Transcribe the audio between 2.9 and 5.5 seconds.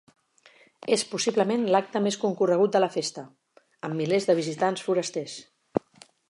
festa, amb milers de visitants forasters.